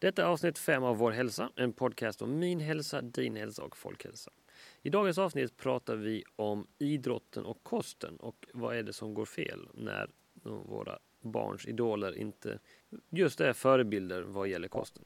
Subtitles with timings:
[0.00, 3.76] Detta är avsnitt 5 av Vår hälsa, en podcast om min hälsa, din hälsa och
[3.76, 4.30] folkhälsa.
[4.82, 9.24] I dagens avsnitt pratar vi om idrotten och kosten och vad är det som går
[9.24, 10.10] fel när
[10.42, 12.58] våra barns idoler inte
[13.10, 15.04] just är förebilder vad gäller kosten.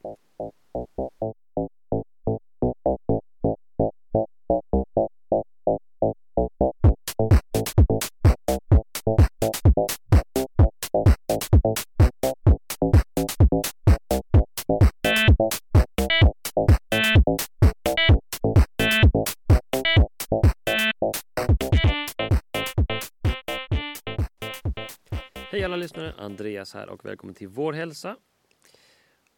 [25.83, 28.17] Lyssnare, Andreas här och välkommen till Vår hälsa.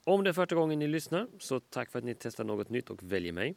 [0.03, 2.89] Om det är första gången ni lyssnar så tack för att ni testar något nytt
[2.89, 3.55] och väljer mig.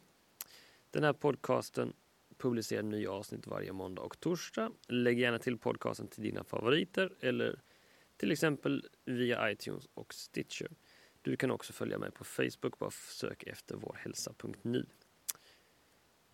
[0.91, 1.93] Den här podcasten
[2.37, 4.71] publicerar nya avsnitt varje måndag och torsdag.
[4.87, 7.59] Lägg gärna till podcasten till dina favoriter eller
[8.17, 10.71] till exempel via iTunes och Stitcher.
[11.21, 14.85] Du kan också följa mig på Facebook, bara sök efter vårhälsa.nu.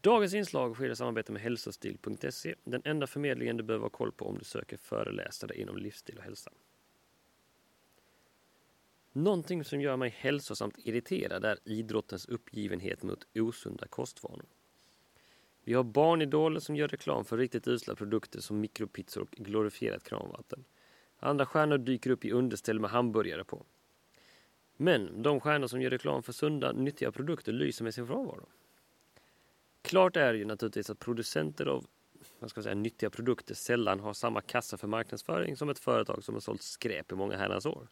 [0.06, 4.26] Dagens inslag sker i samarbete med hälsostil.se, den enda förmedlingen du behöver ha koll på
[4.26, 6.52] om du söker föreläsare inom livsstil och hälsa.
[9.12, 14.46] Någonting som gör mig hälsosamt irriterad är idrottens uppgivenhet mot osunda kostvanor.
[15.64, 20.64] Vi har barnidoler som gör reklam för riktigt usla produkter som mikropizzor och glorifierat kranvatten.
[21.20, 23.66] Andra stjärnor dyker upp i underställ med hamburgare på.
[24.78, 28.48] Men de stjärnor som gör reklam för sunda, nyttiga produkter lyser med sin frånvaro.
[29.86, 31.86] Klart är ju naturligtvis att producenter av
[32.40, 36.36] vad ska säga, nyttiga produkter sällan har samma kassa för marknadsföring som ett företag som
[36.36, 37.88] har sålt skräp i många herrans år.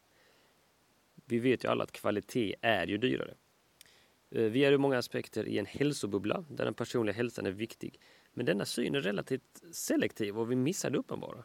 [1.26, 3.34] Vi vet ju alla att kvalitet är ju dyrare.
[4.32, 8.00] Eh, vi är ur många aspekter i en hälsobubbla där den personliga hälsan är viktig.
[8.34, 11.44] Men denna syn är relativt selektiv och vi missar det uppenbara.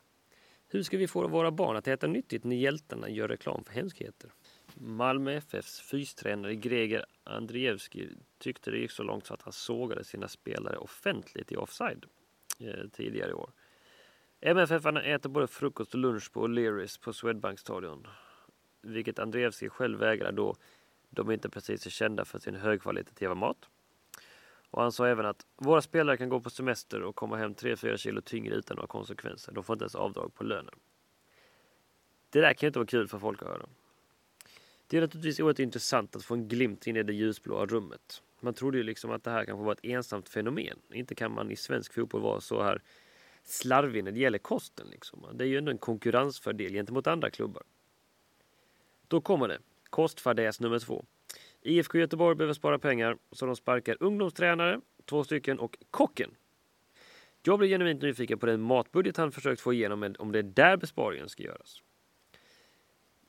[0.69, 4.31] Hur ska vi få våra barn att äta nyttigt när hjältarna gör reklam för hemskheter?
[4.75, 10.29] Malmö FFs fystränare Greger Andrievski tyckte det gick så långt så att han sågade sina
[10.29, 12.07] spelare offentligt i offside
[12.61, 13.51] eh, tidigare i år.
[14.41, 18.07] MFF äter både frukost och lunch på O'Learys på Swedbank stadion.
[18.83, 20.57] Vilket Andrievski själv vägrar då
[21.11, 23.69] de inte precis är kända för sin högkvalitativa mat.
[24.71, 27.97] Och han sa även att våra spelare kan gå på semester och komma hem 3-4
[27.97, 29.53] kilo tyngre utan några konsekvenser.
[29.53, 30.75] De får inte ens avdrag på lönen.
[32.31, 33.67] Det där kan ju inte vara kul för folk att höra.
[34.91, 38.23] Det är naturligtvis oerhört intressant att få en glimt in i det ljusblåa rummet.
[38.41, 40.79] Man trodde ju liksom att det här kanske var ett ensamt fenomen.
[40.93, 42.83] Inte kan man i svensk fotboll vara så här
[43.43, 44.87] slarvig när det gäller kosten.
[44.91, 45.27] Liksom.
[45.35, 47.63] Det är ju ändå en konkurrensfördel gentemot andra klubbar.
[49.09, 49.59] Då kommer det.
[49.91, 51.05] Kostfadäs nummer två.
[51.63, 56.31] IFK Göteborg behöver spara pengar så de sparkar ungdomstränare, två stycken och kocken.
[57.43, 60.77] Jag blir genuint nyfiken på den matbudget han försökt få igenom om det är där
[60.77, 61.83] besparingen ska göras.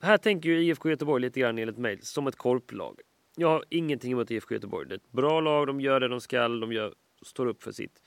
[0.02, 3.00] Här tänker ju IFK Göteborg lite grann enligt mig som ett korplag.
[3.36, 4.88] Jag har ingenting emot IFK Göteborg.
[4.88, 7.72] Det är ett bra lag, de gör det de ska, de gör, står upp för
[7.72, 8.02] sitt.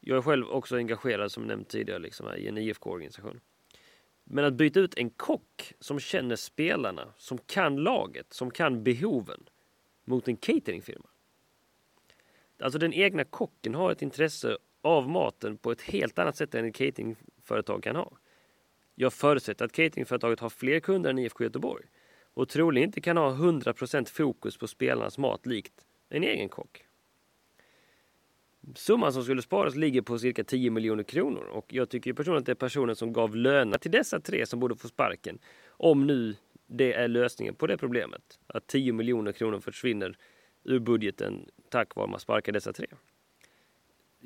[0.00, 3.40] Jag är själv också engagerad som nämnt tidigare liksom, i en IFK-organisation.
[4.24, 9.48] Men att byta ut en kock som känner spelarna, som kan laget, som kan behoven
[10.04, 11.06] mot en cateringfirma.
[12.58, 16.64] Alltså den egna kocken har ett intresse av maten på ett helt annat sätt än
[16.64, 18.12] ett cateringföretag kan ha.
[18.98, 21.84] Jag förutsätter att cateringföretaget har fler kunder än IFK Göteborg
[22.34, 26.84] och troligen inte kan ha 100% fokus på spelarnas mat likt en egen kock.
[28.74, 32.46] Summan som skulle sparas ligger på cirka 10 miljoner kronor och jag tycker personligen att
[32.46, 35.38] det är personen som gav löner till dessa tre som borde få sparken.
[35.68, 36.36] Om nu
[36.66, 38.38] det är lösningen på det problemet.
[38.46, 40.16] Att 10 miljoner kronor försvinner
[40.64, 42.86] ur budgeten tack vare att man sparkar dessa tre.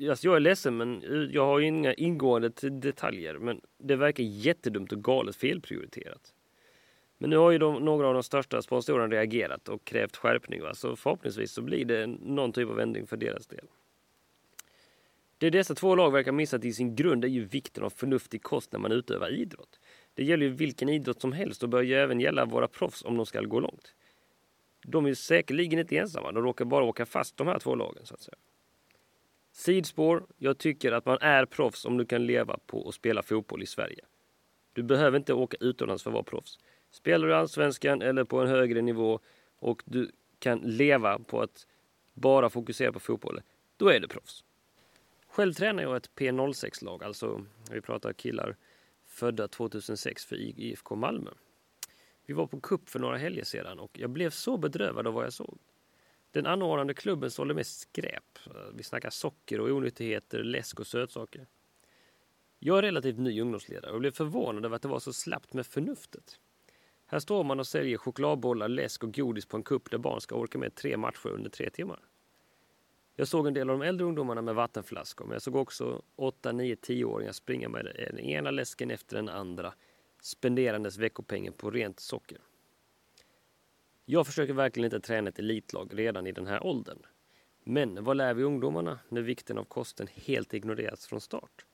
[0.09, 5.03] Alltså jag är ledsen men jag har inga ingående detaljer men det verkar jättedumt och
[5.03, 6.33] galet felprioriterat.
[7.17, 10.61] Men nu har ju de, några av de största sponsorerna reagerat och krävt skärpning.
[10.61, 10.73] Va?
[10.73, 13.65] Så förhoppningsvis så blir det någon typ av ändring för deras del.
[15.37, 18.71] Det dessa två lag verkar missat i sin grund är ju vikten av förnuftig kost
[18.71, 19.79] när man utövar idrott.
[20.13, 23.17] Det gäller ju vilken idrott som helst och bör ju även gälla våra proffs om
[23.17, 23.95] de ska gå långt.
[24.85, 28.13] De är säkerligen inte ensamma, de råkar bara åka fast de här två lagen så
[28.13, 28.37] att säga.
[29.51, 30.25] Sidspår.
[30.37, 33.65] Jag tycker att man är proffs om du kan leva på att spela fotboll i
[33.65, 34.05] Sverige.
[34.73, 36.59] Du behöver inte åka utomlands för att vara proffs.
[36.91, 39.19] Spelar du allsvenskan eller på en högre nivå
[39.59, 41.67] och du kan leva på att
[42.13, 43.43] bara fokusera på fotbollen,
[43.77, 44.43] då är du proffs.
[45.27, 48.55] Själv tränar jag ett P06-lag, alltså vi pratar killar
[49.05, 51.31] födda 2006 för IFK Malmö.
[52.25, 55.25] Vi var på kupp för några helger sedan och jag blev så bedrövad av vad
[55.25, 55.57] jag såg.
[56.31, 58.39] Den anordnande klubben sålde mest skräp.
[58.73, 61.47] Vi snackar socker och onyttigheter, läsk och sötsaker.
[62.59, 65.65] Jag är relativt ny ungdomsledare och blev förvånad över att det var så slappt med
[65.65, 66.39] förnuftet.
[67.05, 70.35] Här står man och säljer chokladbollar, läsk och godis på en kupp där barn ska
[70.35, 71.99] orka med tre matcher under tre timmar.
[73.15, 76.51] Jag såg en del av de äldre ungdomarna med vattenflaskor, men jag såg också 8,
[76.51, 79.73] 9, 10-åringar springa med den ena läsken efter den andra,
[80.21, 82.37] spenderandes veckopengen på rent socker.
[84.13, 86.99] Jag försöker verkligen inte träna ett elitlag redan i den här åldern.
[87.63, 91.65] Men vad lär vi ungdomarna när vikten av kosten helt ignoreras från start?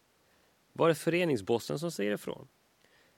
[0.73, 2.47] Var är föreningsbossen som säger ifrån?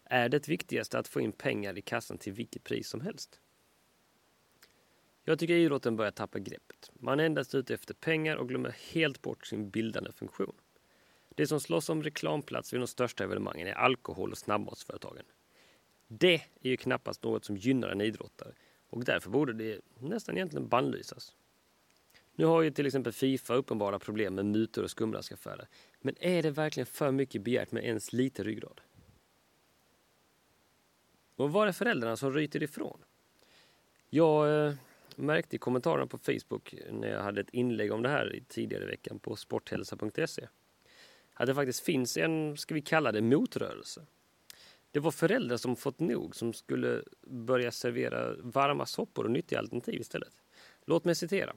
[0.04, 3.39] Är det viktigaste att få in pengar i kassan till vilket pris som helst?
[5.24, 6.92] Jag tycker idrotten börjar tappa greppet.
[6.94, 10.56] Man är endast ute efter pengar och glömmer helt bort sin bildande funktion.
[11.36, 15.25] Det som slåss om reklamplats vid de största evenemangen är alkohol och snabbmatsföretagen.
[16.07, 18.54] Det är ju knappast något som gynnar en idrottare
[18.89, 21.36] och därför borde det nästan egentligen bannlysas.
[22.36, 25.68] Nu har ju till exempel Fifa uppenbara problem med mutor och skumraskaffärer.
[26.01, 28.81] Men är det verkligen för mycket begärt med ens lite ryggrad?
[31.36, 33.00] Och var är föräldrarna som ryter ifrån?
[34.09, 34.74] Jag eh,
[35.15, 38.88] märkte i kommentarerna på Facebook när jag hade ett inlägg om det här tidigare i
[38.88, 40.47] veckan på sporthälsa.se
[41.39, 44.06] att det faktiskt finns en, ska vi kalla det, motrörelse.
[44.91, 50.01] Det var föräldrar som fått nog som skulle börja servera varma soppor och nyttiga alternativ
[50.01, 50.33] istället.
[50.86, 51.56] Låt mig citera.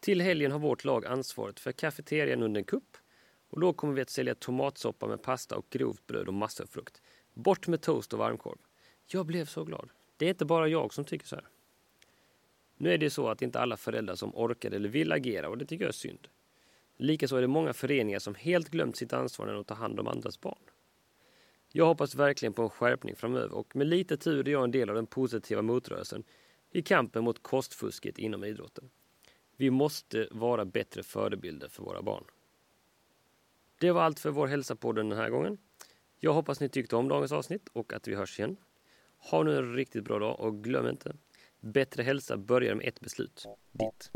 [0.00, 2.96] Till helgen har vårt lag ansvaret för kafeterian under en kupp
[3.50, 6.68] och då kommer vi att sälja tomatsoppa med pasta och grovt bröd och massor av
[6.68, 7.02] frukt.
[7.34, 8.58] Bort med toast och varmkorv.
[9.06, 9.88] Jag blev så glad.
[10.16, 11.48] Det är inte bara jag som tycker så här.
[12.76, 15.66] Nu är det så att inte alla föräldrar som orkar eller vill agera och det
[15.66, 16.28] tycker jag är synd.
[16.96, 20.08] Likaså är det många föreningar som helt glömt sitt ansvar när de tar hand om
[20.08, 20.58] andras barn.
[21.74, 24.88] Jag hoppas verkligen på en skärpning framöver och med lite tur är jag en del
[24.88, 26.24] av den positiva motrörelsen
[26.70, 28.90] i kampen mot kostfusket inom idrotten.
[29.56, 32.24] Vi måste vara bättre förebilder för våra barn.
[33.80, 35.58] Det var allt för vår hälsapodden den här gången.
[36.18, 38.56] Jag hoppas ni tyckte om dagens avsnitt och att vi hörs igen.
[39.18, 41.16] Ha nu en riktigt bra dag och glöm inte,
[41.60, 43.46] bättre hälsa börjar med ett beslut.
[43.72, 44.10] Ditt.